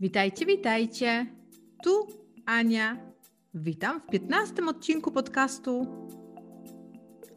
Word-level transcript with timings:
Witajcie, 0.00 0.46
witajcie. 0.46 1.26
Tu 1.82 2.06
Ania. 2.46 2.96
Witam 3.54 4.00
w 4.00 4.06
15 4.06 4.66
odcinku 4.66 5.10
podcastu 5.10 5.86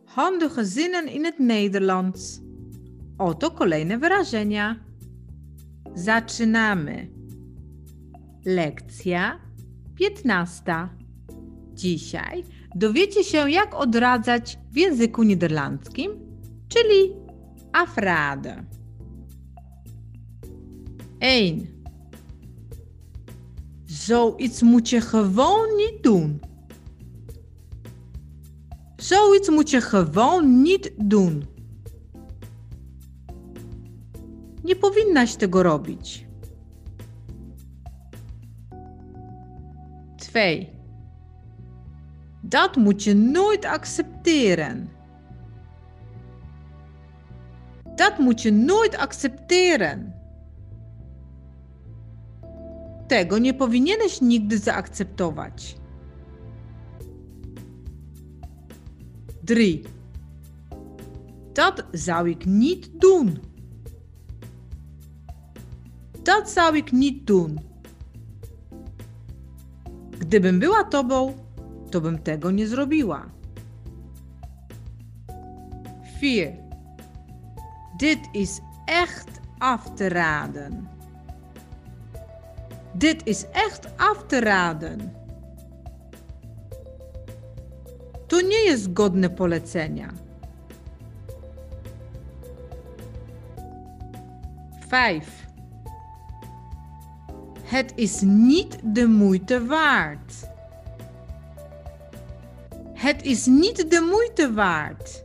Handige 0.06 0.66
zinnen 0.66 1.08
in 1.08 1.26
het 1.26 1.40
Nederlands. 1.40 2.42
Oto 3.18 3.52
kolejne 3.52 3.98
wyrażenia. 3.98 4.76
Zaczynamy. 5.96 7.08
Lekcja 8.46 9.40
15. 9.96 10.64
Dzisiaj 11.74 12.44
dowiecie 12.76 13.24
się, 13.24 13.50
jak 13.52 13.76
odradzać 13.76 14.60
w 14.72 14.78
języku 14.78 15.24
niderlandzkim, 15.24 16.12
czyli 16.68 17.14
afrade. 17.74 18.64
1. 21.22 21.79
Zoiets 23.90 24.62
moet 24.62 24.90
je 24.90 25.02
gewoon 25.02 25.76
niet 25.76 26.04
doen. 26.04 26.42
Zoiets 28.96 29.50
moet 29.50 29.70
je 29.70 29.82
gewoon 29.82 30.62
niet 30.62 30.92
doen. 30.98 31.48
Nie 34.64 34.76
powinnaś 34.76 35.36
tego 35.36 35.62
robić. 35.62 36.26
2. 40.16 40.70
Dat 42.42 42.76
moet 42.76 43.04
je 43.04 43.14
nooit 43.14 43.66
accepteren. 43.66 44.90
Dat 47.96 48.18
moet 48.18 48.42
je 48.42 48.52
nooit 48.52 48.98
accepteren. 48.98 50.09
Tego 53.10 53.38
nie 53.38 53.54
powinieneś 53.54 54.22
nigdy 54.22 54.58
zaakceptować. 54.58 55.76
3. 59.46 59.82
Dat 61.54 61.84
zou 61.94 62.30
ik 62.30 62.46
niet 62.46 63.02
doen. 63.02 63.40
Dat 66.24 66.50
zou 66.50 66.78
ik 66.78 66.92
niet 66.92 67.28
doen. 67.28 67.60
Gdybym 70.20 70.60
była 70.60 70.84
tobą, 70.84 71.34
to 71.92 72.02
bym 72.02 72.18
tego 72.18 72.52
nie 72.52 72.68
zrobiła. 72.68 73.30
4. 76.20 76.58
Dit 77.98 78.20
is 78.34 78.62
echt 78.86 79.30
af 79.60 79.94
te 79.96 80.10
raden. 80.10 80.99
Dit 83.00 83.22
is 83.24 83.46
echt 83.52 83.88
af 83.98 84.26
te 84.28 84.40
raden. 84.40 85.14
To 88.28 88.42
nie 88.42 88.66
jest 88.66 88.88
godne 88.94 89.30
polecenia. 89.30 90.10
5. 94.90 95.48
Het 97.64 97.92
is 97.96 98.22
niet 98.22 98.80
de 98.84 99.08
moeite 99.08 99.66
waard. 99.66 100.50
Het 102.94 103.24
is 103.24 103.46
niet 103.46 103.92
de 103.92 104.02
moeite 104.02 104.54
waard. 104.54 105.24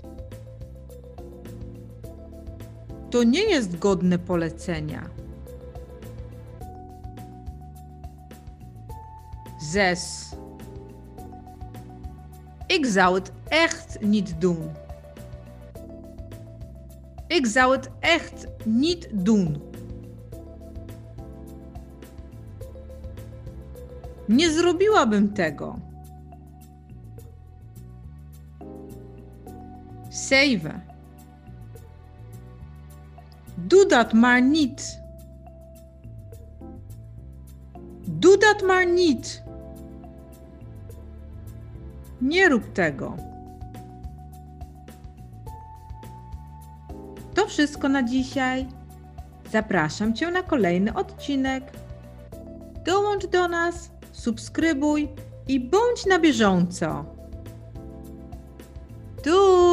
To 3.08 3.22
nie 3.22 3.48
jest 3.48 3.70
godne 3.78 4.18
polecenia. 4.18 5.02
6. 9.70 10.32
Ik 12.66 12.86
zou 12.86 13.14
het 13.14 13.32
echt 13.48 14.00
niet 14.00 14.34
doen. 14.40 14.70
Ik 17.26 17.46
zou 17.46 17.72
het 17.72 17.90
echt 18.00 18.46
niet 18.64 19.08
doen. 19.12 19.62
Nie 24.26 24.50
zrobiłabym 24.50 25.32
tego. 25.32 25.78
7. 30.08 30.82
Doe 33.54 33.86
dat 33.86 34.12
maar 34.12 34.42
niet. 34.42 35.02
Doe 38.10 38.38
dat 38.38 38.62
maar 38.62 38.92
niet. 38.92 39.43
Nie 42.24 42.48
rób 42.48 42.72
tego. 42.72 43.16
To 47.34 47.46
wszystko 47.46 47.88
na 47.88 48.02
dzisiaj. 48.02 48.66
Zapraszam 49.52 50.14
Cię 50.14 50.30
na 50.30 50.42
kolejny 50.42 50.94
odcinek. 50.94 51.72
Dołącz 52.84 53.26
do 53.26 53.48
nas, 53.48 53.90
subskrybuj 54.12 55.08
i 55.48 55.60
bądź 55.60 56.06
na 56.06 56.18
bieżąco. 56.18 57.04
Do 59.24 59.63